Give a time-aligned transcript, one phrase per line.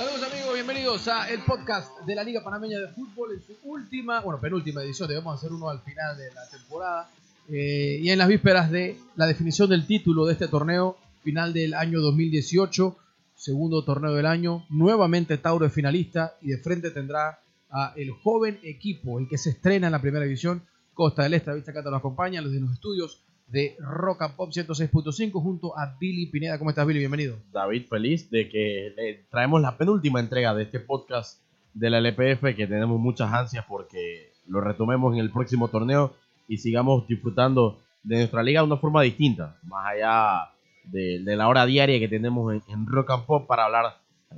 [0.00, 4.20] Saludos amigos, bienvenidos a el podcast de la Liga Panameña de Fútbol en su última,
[4.20, 7.10] bueno, penúltima edición, debemos hacer uno al final de la temporada
[7.50, 11.74] eh, y en las vísperas de la definición del título de este torneo, final del
[11.74, 12.96] año 2018,
[13.34, 18.58] segundo torneo del año, nuevamente Tauro es finalista y de frente tendrá a el joven
[18.62, 20.62] equipo, el que se estrena en la primera división,
[20.94, 24.50] Costa del Este, Vista Cata nos acompaña, los de los estudios de Rock and Pop
[24.50, 26.58] 106.5 junto a Billy Pineda.
[26.58, 27.00] ¿Cómo estás, Billy?
[27.00, 27.36] Bienvenido.
[27.52, 31.42] David, feliz de que le traemos la penúltima entrega de este podcast
[31.74, 36.14] de la LPF, que tenemos muchas ansias porque lo retomemos en el próximo torneo
[36.48, 40.50] y sigamos disfrutando de nuestra liga de una forma distinta, más allá
[40.84, 43.96] de, la hora diaria que tenemos en, Rock and Pop para hablar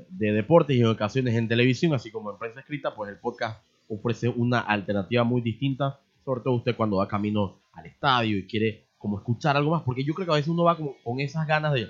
[0.09, 4.29] de deportes y ocasiones en televisión, así como en prensa escrita, pues el podcast ofrece
[4.29, 9.19] una alternativa muy distinta, sobre todo usted cuando va camino al estadio y quiere como
[9.19, 11.73] escuchar algo más, porque yo creo que a veces uno va como con esas ganas
[11.73, 11.89] de,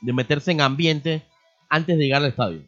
[0.00, 1.22] de meterse en ambiente
[1.68, 2.64] antes de llegar al estadio.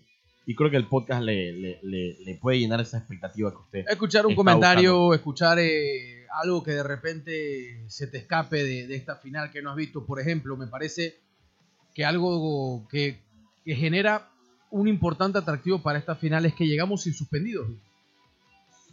[0.47, 3.84] Y creo que el podcast le, le, le, puede llenar esa expectativa que usted.
[3.89, 5.14] Escuchar un comentario, buscando.
[5.14, 9.70] escuchar eh, algo que de repente se te escape de, de, esta final que no
[9.70, 11.17] has visto, por ejemplo, me parece
[11.92, 13.20] que algo que,
[13.64, 14.31] que genera
[14.70, 17.67] un importante atractivo para esta final es que llegamos sin suspendidos.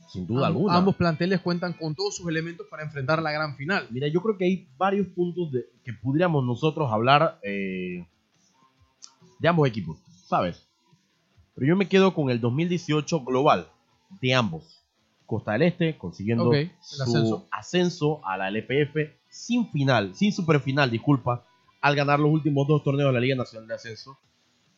[0.08, 0.76] Sin duda Am alguna.
[0.76, 3.88] Ambos planteles cuentan con todos sus elementos para enfrentar la gran final.
[3.90, 8.06] Mira, yo creo que hay varios puntos de, que pudiéramos nosotros hablar eh,
[9.40, 10.68] de ambos equipos, ¿sabes?
[11.56, 13.68] Pero yo me quedo con el 2018 global
[14.22, 14.80] de ambos.
[15.26, 17.48] Costa del Este consiguiendo Ok, el su ascenso.
[17.52, 18.22] ascenso.
[18.26, 18.96] a la LPF
[19.30, 21.44] sin final, sin superfinal, disculpa,
[21.82, 24.18] al ganar los últimos dos torneos de la Liga Nacional de Ascenso.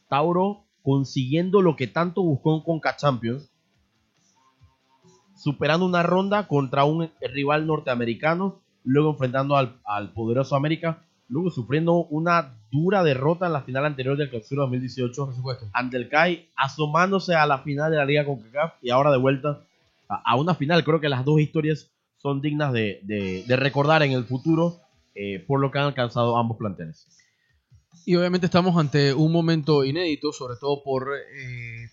[0.08, 3.50] Tauro consiguiendo lo que tanto buscó en Conca Champions,
[5.36, 12.06] superando una ronda contra un rival norteamericano, luego enfrentando al, al poderoso América, luego sufriendo
[12.06, 15.66] una dura derrota en la final anterior del Clausura 2018 Por supuesto.
[15.74, 19.18] ante el CAI, asomándose a la final de la Liga con CACAF y ahora de
[19.18, 19.62] vuelta
[20.08, 20.84] a, a, una final.
[20.84, 24.78] Creo que las dos historias son dignas de, de, de recordar en el futuro
[25.16, 27.08] eh, por lo que han alcanzado ambos planteles.
[28.06, 31.88] Y obviamente estamos ante un momento inédito, sobre todo por eh,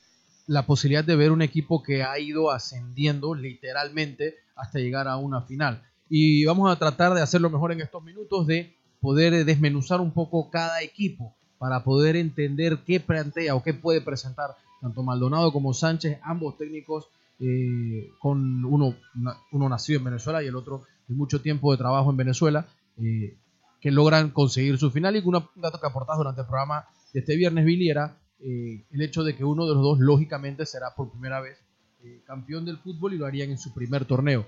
[0.47, 5.43] la posibilidad de ver un equipo que ha ido ascendiendo literalmente hasta llegar a una
[5.43, 5.83] final.
[6.09, 10.51] Y vamos a tratar de hacerlo mejor en estos minutos, de poder desmenuzar un poco
[10.51, 16.19] cada equipo para poder entender qué plantea o qué puede presentar tanto Maldonado como Sánchez,
[16.23, 18.97] ambos técnicos eh, con uno,
[19.53, 22.67] uno nacido en Venezuela y el otro de mucho tiempo de trabajo en Venezuela.
[22.99, 23.37] Eh,
[23.83, 27.37] que logran conseguir su final y un dato que aportas durante el programa de este
[27.37, 31.11] viernes, Billy, era eh, el hecho de que uno de los dos, lógicamente, será por
[31.11, 31.59] primera vez
[32.05, 34.47] eh, campeón del fútbol y lo harían en su primer torneo.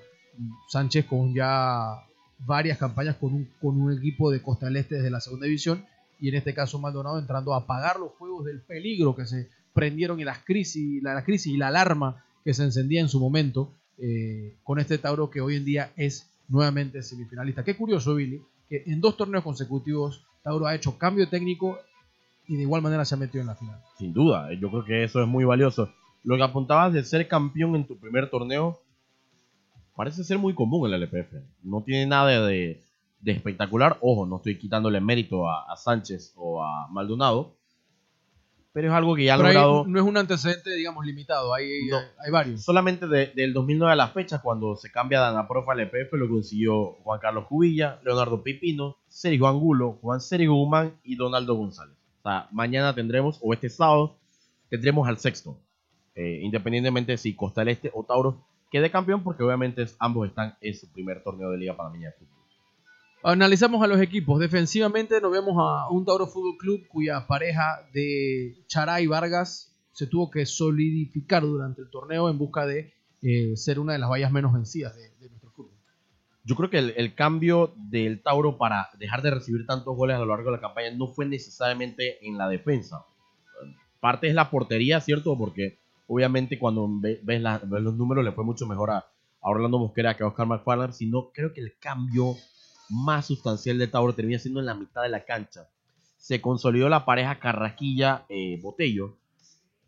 [0.68, 2.04] Sánchez con ya
[2.38, 5.84] varias campañas con un, con un equipo de Costa del Este desde la segunda división
[6.20, 10.18] y en este caso Maldonado entrando a apagar los fuegos del peligro que se prendieron
[10.20, 13.72] y las crisis, la, la crisis y la alarma que se encendía en su momento
[13.98, 17.64] eh, con este Tauro que hoy en día es nuevamente semifinalista.
[17.64, 21.78] Qué curioso, Billy, que en dos torneos consecutivos Tauro ha hecho cambio técnico
[22.46, 23.80] y de igual manera se ha metido en la final.
[23.98, 25.90] Sin duda, yo creo que eso es muy valioso.
[26.22, 28.80] Lo que apuntabas de ser campeón en tu primer torneo
[29.96, 31.34] parece ser muy común en el LPF.
[31.62, 32.82] No tiene nada de,
[33.20, 33.98] de espectacular.
[34.00, 37.56] Ojo, no estoy quitándole mérito a, a, Sánchez o a Maldonado.
[38.72, 39.84] Pero es algo que ya ha logrado.
[39.86, 41.54] no es un antecedente, digamos, limitado.
[41.54, 41.98] Hay, No.
[41.98, 42.64] hay, hay varios.
[42.64, 46.28] Solamente de- del 2009 a la fecha, cuando se cambia de Anaprof al LPF, lo
[46.28, 51.94] consiguió Juan Carlos Cubilla, Leonardo Pipino, Sergio Angulo, Juan Sergio Guzmán y Donaldo González.
[52.24, 54.16] O sea, mañana tendremos, o este sábado,
[54.70, 55.58] tendremos al sexto.
[56.14, 60.56] Eh, independientemente de si Costa del Este o Tauro quede campeón, porque obviamente ambos están
[60.62, 62.34] en su primer torneo de Liga Panameña de Fútbol.
[63.22, 64.40] Analizamos a los equipos.
[64.40, 70.06] Defensivamente nos vemos a un Tauro Fútbol Club cuya pareja de Chará y Vargas se
[70.06, 74.32] tuvo que solidificar durante el torneo en busca de eh, ser una de las vallas
[74.32, 75.13] menos vencidas de.
[76.44, 80.26] Yo creo que el, cambio del Tauro para dejar de recibir tantos goles a lo
[80.26, 83.06] largo de la campaña no fue necesariamente en la defensa.
[83.98, 85.38] Parte es la portería, ¿cierto?
[85.38, 89.06] Porque obviamente cuando ve- ves, la- ves los números le fue mucho mejor a, a
[89.40, 92.34] Orlando Mosquera que a Oscar McFarland, sino creo que el cambio
[92.90, 95.68] más sustancial del Tauro termina siendo en la mitad de la cancha.
[96.18, 99.16] Se consolidó la pareja Carrasquilla-Botello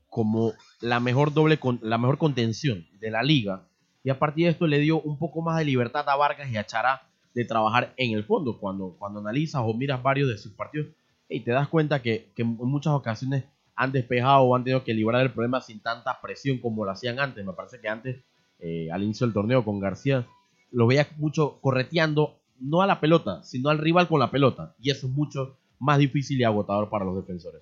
[0.08, 3.68] como la mejor doble con, la mejor contención de la liga
[4.06, 6.56] y a partir de esto le dio un poco más de libertad a Vargas y
[6.56, 7.02] a Chará
[7.34, 8.56] de trabajar en el fondo.
[8.56, 10.86] Cuando, cuando analizas o miras varios de sus partidos,
[11.28, 15.22] y te das cuenta que, en muchas ocasiones han despejado o han tenido que librar
[15.22, 17.44] el problema sin tanta presión como lo hacían antes.
[17.44, 18.22] Me parece que antes,
[18.60, 20.24] eh, al inicio del torneo con García,
[20.70, 24.76] lo veía mucho correteando, no a la pelota, sino al rival con la pelota.
[24.78, 27.60] Y eso es mucho más difícil y agotador para los defensores.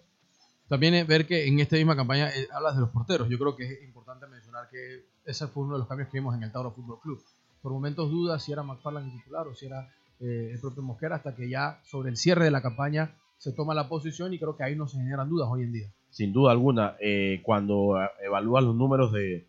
[0.68, 3.28] También ver que en esta misma campaña eh, hablas de los porteros.
[3.28, 6.34] Yo creo que es importante mencionar que ese fue uno de los cambios que vimos
[6.34, 7.22] en el Tauro Fútbol Club.
[7.62, 9.88] Por momentos dudas si era McFarland titular o si era
[10.20, 13.74] eh, el propio Mosquera, hasta que ya sobre el cierre de la campaña se toma
[13.74, 15.88] la posición y creo que ahí no se generan dudas hoy en día.
[16.10, 19.46] Sin duda alguna, eh, cuando evalúas los números de,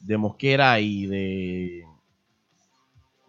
[0.00, 1.84] de Mosquera y de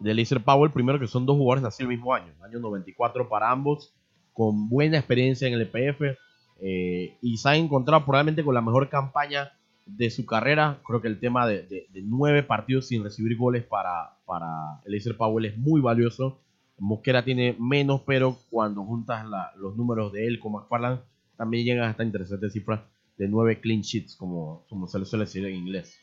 [0.04, 3.50] de Laser Powell, primero que son dos jugadores nacidos el mismo año, año 94 para
[3.50, 3.94] ambos,
[4.34, 6.18] con buena experiencia en el EPF
[6.66, 9.52] eh, y se han encontrado probablemente con la mejor campaña
[9.84, 10.80] de su carrera.
[10.86, 15.58] Creo que el tema de, nueve partidos sin recibir goles para, para Laser Powell es
[15.58, 16.40] muy valioso.
[16.78, 19.26] Mosquera tiene menos, pero cuando juntas
[19.58, 21.00] los números de él con McFarland,
[21.36, 22.86] también llegan a esta interesante cifra
[23.18, 26.00] de nueve clean sheets, como, como se le suele decir en inglés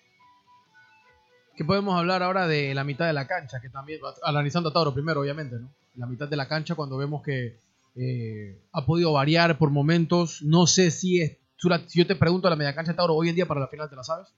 [1.55, 4.93] que podemos hablar ahora de la mitad de la cancha, que también, analizando a Tauro
[4.93, 5.69] primero, obviamente, ¿no?
[5.95, 7.59] La mitad de la cancha cuando vemos que
[7.95, 10.41] eh, ha podido variar por momentos.
[10.41, 11.37] No sé si es.
[11.87, 13.89] Si yo te pregunto la media cancha de Tauro hoy en día para la final,
[13.89, 14.33] ¿te la sabes?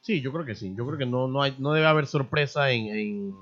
[0.00, 0.74] Sí, yo creo que sí.
[0.76, 3.34] Yo creo que no, no, hay, no debe haber sorpresa en,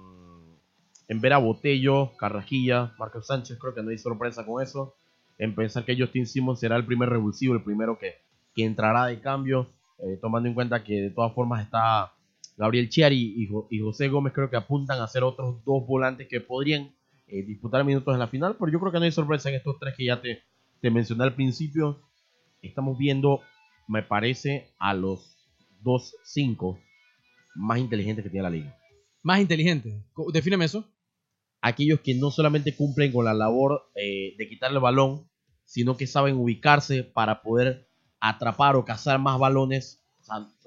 [1.08, 3.58] en, ver a Botello, Carrajilla, Marcos Sánchez.
[3.60, 4.96] Creo que no hay sorpresa con eso.
[5.38, 8.14] En pensar que Justin Simmons será el primer revulsivo, el primero que,
[8.54, 9.70] que entrará de cambio.
[9.98, 12.12] Eh, tomando en cuenta que de todas formas está
[12.56, 13.34] Gabriel Chiari
[13.70, 16.94] y, José Gómez creo que apuntan a ser otros dos volantes que podrían
[17.26, 19.78] eh, disputar minutos en la final, pero yo creo que no hay sorpresa en estos
[19.78, 20.42] tres que ya te,
[20.80, 22.00] te mencioné al principio.
[22.62, 23.40] Estamos viendo,
[23.88, 25.36] me parece, a los
[25.82, 26.78] dos cinco
[27.54, 28.76] más inteligentes que tiene la liga.
[29.22, 29.94] Más inteligentes,
[30.32, 30.84] defíneme eso.
[31.60, 35.28] Aquellos que no solamente cumplen con la labor eh, de quitarle el balón,
[35.64, 37.88] sino que saben ubicarse para poder
[38.20, 40.06] atrapar o cazar más balones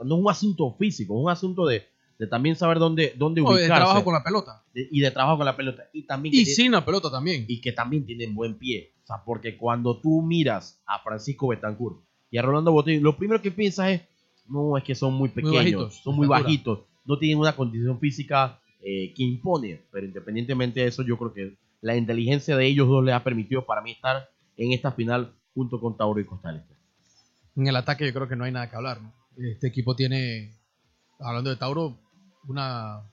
[0.04, 1.84] no es un asunto físico, es un asunto de,
[2.28, 3.64] también saber dónde, dónde ubicarse.
[3.64, 4.64] de trabajo con la pelota.
[4.74, 5.84] y de trabajo con la pelota.
[5.94, 7.46] Y, también y sin la pelota también.
[7.48, 8.94] Y que también tienen buen pie.
[9.04, 13.42] O sea, porque cuando tú miras a Francisco Betancourt y a Rolando Botello, lo primero
[13.42, 14.02] que piensas es,
[14.48, 19.14] no, es que son muy pequeños, son muy bajitos, no tienen una condición física eh,
[19.16, 19.82] que impone.
[19.92, 23.66] Pero independientemente de eso, yo creo que la inteligencia de ellos dos les ha permitido
[23.66, 26.66] para mí estar en esta final junto con Tauro y Costa
[27.56, 29.14] En el ataque yo creo que no hay nada que hablar, ¿no?
[29.38, 30.54] Este equipo tiene,
[31.20, 31.98] hablando de Tauro,
[32.50, 33.04] una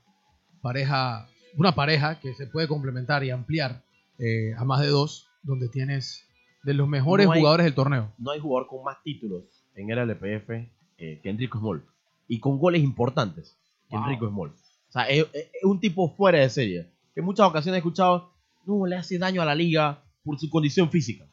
[0.63, 3.83] pareja, una pareja que se puede complementar y ampliar
[4.19, 6.27] eh, a más de dos, donde tienes
[6.65, 8.13] de los mejores jugadores del torneo.
[8.19, 9.45] No hay jugador con más títulos
[9.77, 10.51] en el LPF
[10.99, 11.85] eh, que Enrico Small.
[12.27, 13.57] Y con goles importantes
[13.89, 14.51] que Enrico Small.
[14.51, 15.27] O sea, es,
[15.63, 16.91] un tipo fuera de serie.
[17.15, 18.33] En muchas ocasiones he escuchado,
[18.65, 21.27] no, le hace daño a la liga por su condición física.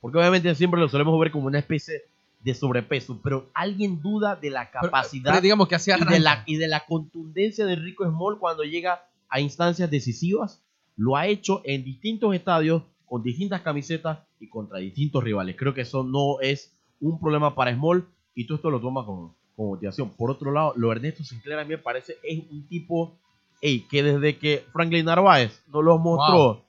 [0.00, 2.02] Porque obviamente siempre lo solemos ver como una especie
[2.42, 6.68] de sobrepeso, pero alguien duda de la capacidad digamos que y, de la, y de
[6.68, 10.62] la contundencia de Rico Small cuando llega a instancias decisivas.
[10.96, 15.56] Lo ha hecho en distintos estadios, con distintas camisetas y contra distintos rivales.
[15.56, 19.32] Creo que eso no es un problema para Small y todo esto lo toma con,
[19.56, 20.10] motivación.
[20.10, 23.16] Por otro lado, lo Ernesto Sinclair a mí me parece es un tipo
[23.60, 26.64] que desde que Franklin Narváez nos lo mostró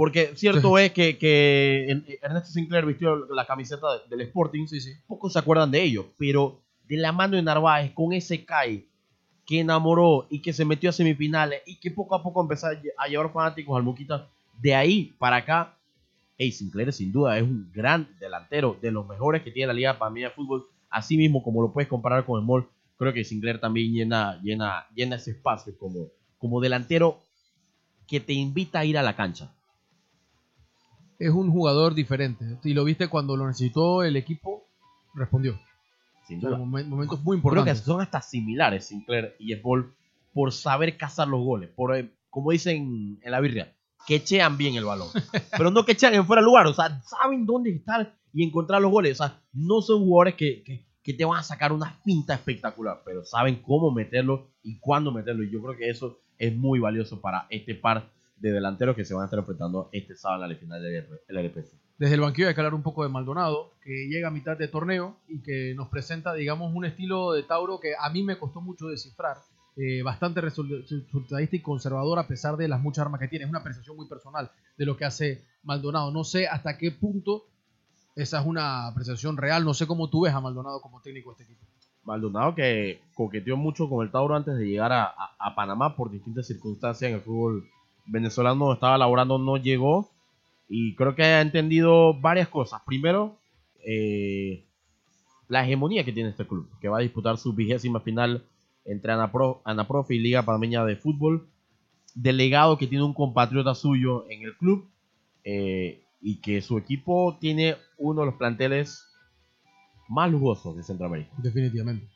[0.00, 4.94] porque cierto es que, que, Ernesto Sinclair vistió la camiseta del Sporting, sí, sí.
[5.06, 6.58] pocos se acuerdan de ello, pero
[6.88, 8.86] de la mano de Narváez con ese Kai
[9.44, 13.08] que enamoró y que se metió a semifinales y que poco a poco empezó a
[13.08, 14.26] llevar fanáticos al Muquita,
[14.58, 15.76] de ahí para acá,
[16.38, 19.98] hey, Sinclair sin duda es un gran delantero, de los mejores que tiene la Liga
[19.98, 23.22] para mí de fútbol, así mismo como lo puedes comparar con el Mall, creo que
[23.22, 26.06] Sinclair también llena, llena, llena ese espacio como,
[26.38, 27.20] como delantero
[28.06, 29.52] que te invita a ir a la cancha
[31.20, 32.58] es un jugador diferente.
[32.64, 34.66] Y lo viste cuando lo necesitó el equipo,
[35.14, 35.60] respondió.
[36.26, 36.56] Sin duda.
[36.56, 37.82] momentos muy importantes.
[37.82, 39.94] Creo que son hasta similares Sinclair y Paul
[40.32, 41.68] por saber cazar los goles.
[41.70, 43.74] Por, eh, como dicen en la birria,
[44.06, 45.08] que echean bien el balón.
[45.56, 46.66] Pero no que echean en fuera de lugar.
[46.66, 49.20] O sea, saben dónde estar y encontrar los goles.
[49.20, 53.02] O sea, no son jugadores que, que, que te van a sacar una pinta espectacular.
[53.04, 55.44] Pero saben cómo meterlo y cuándo meterlo.
[55.44, 58.10] Y yo creo que eso es muy valioso para este par
[58.40, 61.72] de delanteros que se van a estar enfrentando este sábado en la final del LPC.
[61.98, 64.68] Desde el banquillo hay que hablar un poco de Maldonado, que llega a mitad de
[64.68, 68.60] torneo y que nos presenta, digamos, un estilo de Tauro que a mí me costó
[68.62, 69.36] mucho descifrar.
[69.76, 73.44] Eh, bastante resultadista y conservador a pesar de las muchas armas que tiene.
[73.44, 76.10] Es una apreciación muy personal de lo que hace Maldonado.
[76.10, 77.44] No sé hasta qué punto
[78.16, 79.64] esa es una apreciación real.
[79.64, 81.66] No sé cómo tú ves a Maldonado como técnico de este equipo.
[82.02, 86.46] Maldonado que coqueteó mucho con el Tauro antes de llegar a, a Panamá por distintas
[86.46, 87.68] circunstancias en el fútbol
[88.10, 90.10] venezolano estaba laborando no llegó
[90.68, 92.82] y creo que ha entendido varias cosas.
[92.86, 93.36] Primero,
[93.84, 94.64] eh,
[95.48, 98.44] la hegemonía que tiene este club, que va a disputar su vigésima final
[98.84, 101.48] entre Anaprof y Liga Panameña de Fútbol.
[102.14, 104.88] Delegado que tiene un compatriota suyo en el club
[105.44, 109.06] eh, y que su equipo tiene uno de los planteles
[110.08, 111.30] más lujosos de Centroamérica.
[111.38, 112.06] Definitivamente.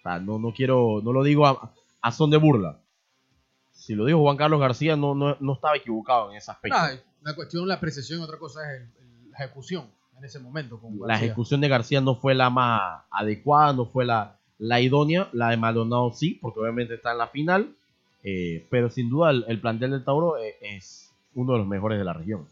[0.00, 1.72] O sea, no, no quiero, no lo digo a,
[2.02, 2.81] a son de burla.
[3.82, 6.78] Si lo dijo Juan Carlos García, no, no, no estaba equivocado en ese aspecto.
[6.78, 6.90] Nah,
[7.22, 9.86] la cuestión, la apreciación, otra cosa es el- el- la ejecución
[10.18, 10.78] en ese momento.
[10.78, 15.28] Con la ejecución de García no fue la más adecuada, no fue la, la idónea.
[15.32, 17.74] La de Maldonado sí, porque obviamente está en la final.
[18.24, 21.98] eh, pero sin duda el, el plantel del Tauro eh, es uno de los mejores
[21.98, 22.46] de la región.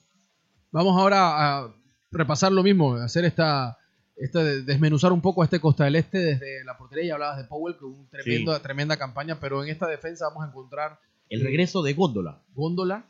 [0.73, 1.69] Vamos ahora a
[2.11, 3.79] repasar lo mismo, hacer esta,
[4.17, 7.05] esta de- desmenuzar un poco este Costa del Este desde la portería.
[7.11, 10.49] Ya hablabas de Powell, que un tremendo, tremenda campaña, pero en esta defensa vamos a
[10.49, 10.99] encontrar
[11.31, 12.43] El regreso de Góndola.
[12.55, 13.05] Góndola.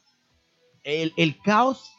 [0.84, 1.90] El, el caos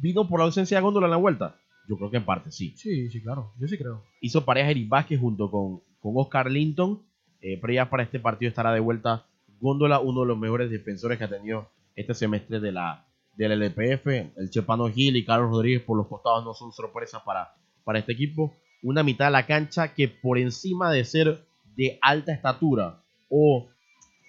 [0.00, 1.56] vino por la ausencia de Góndola en la vuelta.
[1.88, 2.72] Yo creo que en parte sí.
[2.76, 3.52] Sí, sí, claro.
[3.58, 4.02] Yo sí creo.
[4.20, 7.02] hizo pareja Eric Vázquez junto con, con Oscar Linton.
[7.40, 9.26] eh, pero ya para este partido estará de vuelta
[9.60, 14.06] Góndola, uno de los mejores defensores que ha tenido este semestre de la, del LPF.
[14.06, 17.54] El Chepano Gil y Carlos Rodríguez por los costados no son sorpresas para,
[17.84, 18.54] para este equipo.
[18.82, 21.44] Una mitad de la cancha que por encima de ser
[21.76, 23.68] de alta estatura o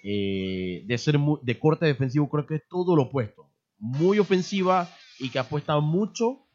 [0.02, 3.48] eh, de ser mu- de corte defensivo, creo que es todo lo opuesto.
[3.78, 6.46] Muy ofensiva y que apuesta mucho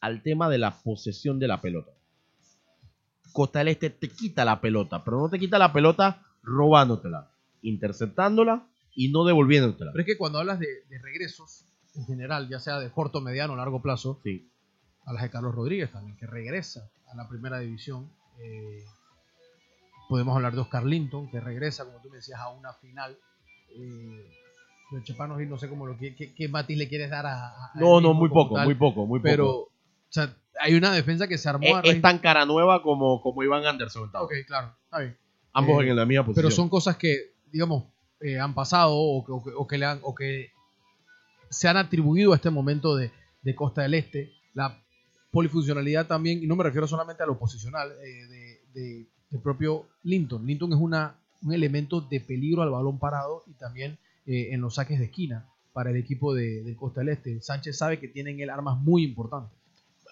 [0.00, 1.90] al tema de la posesión de la pelota.
[3.32, 7.30] Costa del Este te quita la pelota, pero no te quita la pelota robándotela,
[7.62, 9.92] interceptándola y no devolviéndotela.
[9.92, 13.52] Pero es que cuando hablas de, de regresos, en general, ya sea de corto, mediano
[13.52, 14.50] o largo plazo, Sí.
[15.04, 18.10] hablas de Carlos Rodríguez también, que regresa a la primera división.
[18.42, 18.84] Eh,
[20.10, 23.16] podemos hablar de Oscar Linton, que regresa, como tú me decías, a una final.
[23.76, 24.26] Eh,
[24.92, 27.52] el Chepano Gil, no sé cómo lo que, qué, qué matiz le quieres dar a.
[27.76, 29.22] No, no, muy poco, tal, muy poco, muy poco.
[29.30, 29.68] Pero, o
[30.08, 33.42] sea, hay una defensa que se armó es, a es tan cara nueva como, como
[33.44, 34.10] Iván Anderson.
[34.14, 35.16] Ok, claro, está bien.
[35.52, 36.42] Ambos Eh, en la misma posición.
[36.44, 37.84] Pero son cosas que, digamos,
[38.20, 40.50] eh, han pasado o que, o que- o que le han, o que
[41.50, 43.12] se han atribuido a este momento de,
[43.42, 44.32] de Costa del Este.
[44.54, 44.76] La
[45.30, 49.86] polifuncionalidad también, y no me refiero solamente a lo posicional, eh, de, de- del propio
[50.02, 50.46] Linton.
[50.46, 54.74] Linton es una, un elemento de peligro al balón parado y también eh, en los
[54.74, 57.40] saques de esquina para el equipo de, de Costa del Este.
[57.40, 59.56] Sánchez sabe que tienen él armas muy importantes.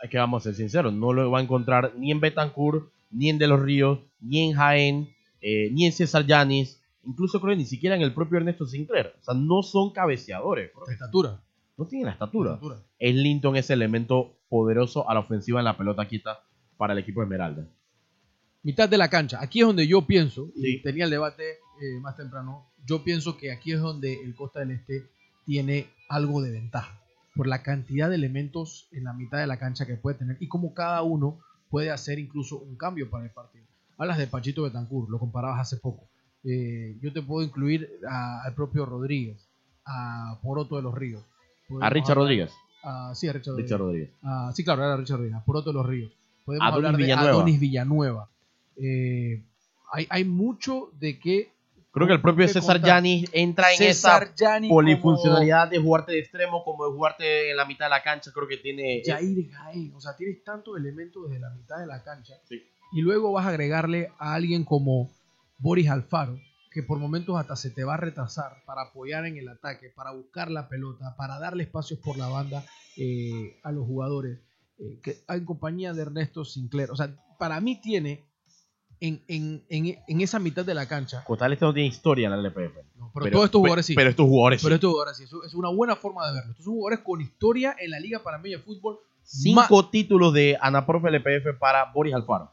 [0.03, 3.31] Es que vamos a ser sinceros, no lo va a encontrar ni en Betancourt, ni
[3.31, 5.09] en De los Ríos, ni en Jaén,
[5.41, 9.15] eh, ni en César Yanis, incluso creo que ni siquiera en el propio Ernesto Sinclair.
[9.21, 10.87] O sea, no son cabeceadores, bro.
[10.87, 11.41] De estatura.
[11.77, 12.51] no tienen la estatura.
[12.51, 12.83] De estatura.
[12.99, 16.41] Es Linton ese elemento poderoso a la ofensiva en la pelota quieta
[16.77, 17.67] para el equipo Esmeralda.
[18.63, 19.39] Mitad de la cancha.
[19.41, 21.45] Aquí es donde yo pienso, y tenía el debate
[21.81, 25.05] eh, más temprano, yo pienso que aquí es donde el Costa del Este
[25.45, 26.99] tiene algo de ventaja,
[27.35, 30.49] por la cantidad de elementos en la mitad de la cancha que puede tener y
[30.49, 31.39] cómo cada uno
[31.71, 33.65] puede hacer incluso un cambio para el partido.
[33.97, 36.09] Hablas de Pachito Betancourt, lo comparabas hace poco.
[36.45, 39.49] Eh, yo te puedo incluir a- al propio Rodríguez,
[39.85, 41.23] a Poroto de los Ríos.
[41.81, 42.53] A Richard hablar- Rodríguez.
[42.85, 43.71] a- sí, a Richard Rodríguez.
[43.71, 44.11] Richard Rodríguez.
[44.23, 46.13] Ah, sí, claro, era Richard Rodríguez, Poroto de los Ríos.
[46.45, 47.31] Podemos Adonis hablar de Villanueva.
[47.31, 48.31] Adonis Villanueva.
[48.81, 49.45] Eh,
[49.93, 51.53] hay, hay mucho de que.
[51.91, 52.81] Creo que el propio César.
[52.81, 57.65] Yanis entra en César esa polifuncionalidad de jugarte de extremo como de jugarte en la
[57.65, 58.31] mitad de la cancha.
[58.33, 59.03] Creo que tiene.
[59.05, 59.93] Jair Jaén.
[59.95, 62.35] O sea, tienes tantos elementos desde la mitad de la cancha.
[62.49, 62.63] Sí.
[62.93, 65.11] Y luego vas a agregarle a alguien como
[65.59, 66.39] Boris Alfaro,
[66.71, 70.13] que por momentos hasta se te va a retrasar para apoyar en el ataque, para
[70.13, 72.65] buscar la pelota, para darle espacios por la banda
[72.97, 74.39] eh, a los jugadores,
[74.79, 76.91] eh, que, en compañía de Ernesto Sinclair.
[76.91, 78.25] O sea, para mí tiene
[79.01, 82.27] en, en, en, en esa mitad de la cancha, Costa del Este no tiene historia
[82.27, 82.77] en la LPF.
[82.97, 83.95] no, pero, todos estos jugadores sí.
[83.95, 84.75] Pero estos jugadores Pero sí.
[84.75, 86.51] estos jugadores sí, eso es una buena forma de verlo.
[86.51, 88.99] Estos son jugadores con historia en la Liga Panameña de Fútbol.
[89.23, 92.53] Cinco títulos de Anaprof LPF para Boris Alfaro.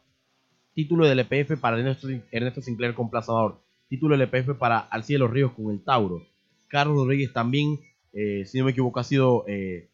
[0.73, 3.61] Título del LPF para Ernesto, Ernesto Sinclair con Plaza Amador.
[3.87, 6.21] Título del LPF para Alcide de los Ríos con el Tauro.
[6.67, 7.79] Carlos Rodríguez también,
[8.11, 9.89] eh, si no me equivoco, ha sido eh,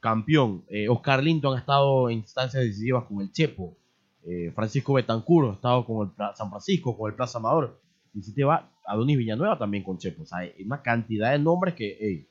[0.00, 0.64] campeón.
[0.68, 3.76] Eh, Oscar Linton ha estado en instancias decisivas con el Chepo.
[4.28, 7.80] Eh, Francisco Betancur ha estado con el Pla- San Francisco, con el Plaza Amador.
[8.12, 10.22] Y si te va, Adonis Villanueva también con Chepo.
[10.22, 12.28] O sea, hay una cantidad de nombres que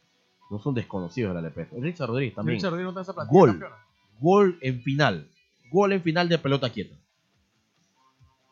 [0.51, 1.73] no son desconocidos de la LPF.
[1.81, 2.57] Richard Rodríguez también.
[2.57, 3.49] Richard Rodríguez no está esa Gol.
[3.51, 3.75] campeona.
[4.19, 5.29] Gol en final.
[5.71, 6.95] Gol en final de pelota quieta.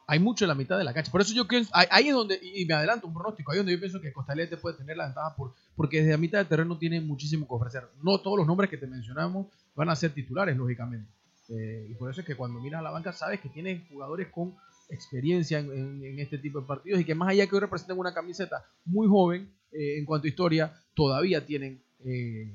[0.06, 1.12] Hay mucho en la mitad de la cancha.
[1.12, 3.74] Por eso yo pienso, ahí, es donde, y me adelanto un pronóstico, ahí es donde
[3.74, 6.40] yo pienso que Costa del Este puede tener la ventaja por, porque desde la mitad
[6.40, 7.88] del terreno tiene muchísimo que ofrecer.
[8.04, 11.10] No todos los nombres que te mencionamos van a ser titulares, lógicamente.
[11.50, 14.30] Eh, y por eso es que cuando miras a la banca sabes que tienen jugadores
[14.30, 14.56] con
[14.90, 18.66] experiencia en, este tipo de partidos y que más allá que hoy representan una camiseta
[18.86, 22.52] muy joven eh, en cuanto a historia, todavía tienen eh,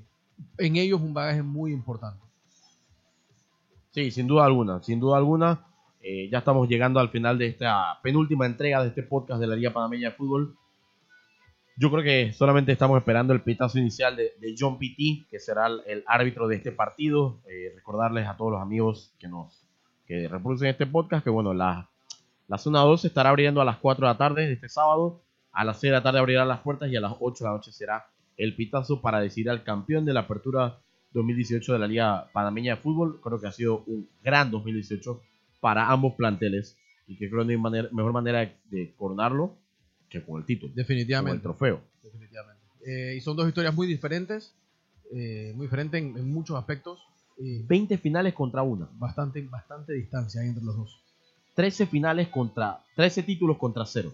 [0.58, 2.20] en ellos un bagaje muy importante.
[3.90, 5.66] Sí, sin duda alguna, sin duda alguna.
[6.30, 9.72] ya estamos llegando al final de esta penúltima entrega de este podcast de la Liga
[9.72, 10.56] Panameña de Fútbol.
[11.80, 15.68] Yo creo que solamente estamos esperando el pitazo inicial de, de John Pitti, que será
[15.86, 17.38] el, árbitro de este partido.
[17.48, 19.64] Eh, recordarles a todos los amigos que nos,
[20.04, 21.88] que reproducen este podcast, que bueno, la,
[22.48, 25.20] la zona 2 estará abriendo a las 4 de la tarde de este sábado,
[25.52, 27.56] a las 6 de la tarde abrirán las puertas y a las 8 de la
[27.56, 28.06] noche será
[28.36, 30.78] el pitazo para decidir al campeón de la apertura
[31.12, 33.20] 2018 de la Liga Panameña de Fútbol.
[33.22, 35.20] Creo que ha sido un gran 2018
[35.60, 39.54] para ambos planteles y que creo que no hay manera- mejor manera de coronarlo
[40.08, 41.42] que con el título, con el Definitivamente.
[41.42, 41.80] trofeo.
[42.02, 42.62] definitivamente.
[42.86, 44.54] Eh, y son dos historias muy diferentes,
[45.12, 46.98] eh, muy diferentes en, en muchos aspectos.
[47.38, 48.88] eh, 20 finales contra una.
[48.94, 51.00] bastante, bastante distancia hay entre los dos.
[51.54, 54.12] 13 finales contra 13 títulos contra cero.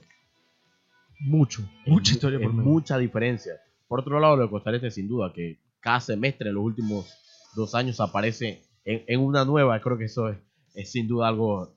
[1.20, 2.70] Mucho, Es mucha mu- historia por medio.
[2.70, 3.54] mucha diferencia.
[3.88, 7.06] Por otro lado, lo de Costa Rica sin duda que cada semestre en los últimos
[7.54, 9.80] dos años aparece en, en una nueva.
[9.80, 10.38] Creo que eso es,
[10.74, 11.74] es sin duda algo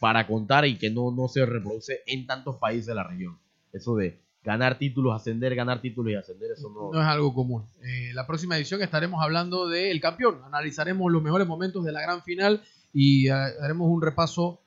[0.00, 3.38] para contar y que no, no se reproduce en tantos países de la región.
[3.72, 7.64] Eso de ganar títulos, ascender, ganar títulos y ascender, eso no, No es algo común.
[7.82, 10.40] Eh, la próxima edición estaremos hablando del campeón.
[10.44, 12.62] Analizaremos los mejores momentos de la gran final
[12.92, 14.60] y eh, haremos un repaso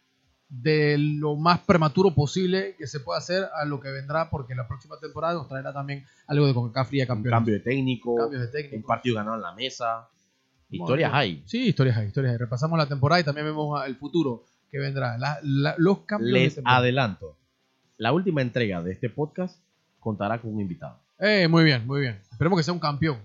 [0.50, 4.68] de lo más prematuro posible que se pueda hacer a lo que vendrá, porque la
[4.68, 7.38] próxima temporada nos traerá también algo de CONCACAF Liga de un Campeones.
[7.38, 8.88] cambio de técnico, Cambios de un técnico.
[8.88, 10.10] partido ganado en la mesa.
[10.72, 11.44] Historias hay.
[11.46, 12.38] Sí, historias hay, historias hay.
[12.38, 15.18] Repasamos la temporada y también vemos el futuro que vendrá.
[15.18, 17.36] La- la- los cambios Les adelanto.
[17.98, 19.60] La última entrega de este podcast
[20.00, 20.98] contará con un invitado.
[21.20, 22.20] Eh, muy bien, muy bien.
[22.32, 23.18] Esperemos que sea un campeón.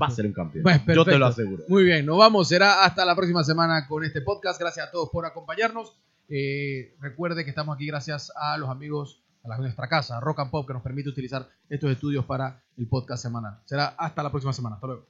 [0.00, 0.62] Va a ser un campeón.
[0.62, 1.64] Pues, Yo te lo aseguro.
[1.68, 2.46] Muy bien, nos vamos.
[2.48, 4.60] Será hasta la próxima semana con este podcast.
[4.60, 5.96] Gracias a todos por acompañarnos.
[6.28, 10.50] Eh, recuerde que estamos aquí gracias a los amigos, a la- nuestra casa, Rock and
[10.50, 13.58] Pop, que nos permite utilizar estos estudios para el podcast semanal.
[13.64, 14.76] Será hasta la próxima semana.
[14.76, 15.06] Hasta luego.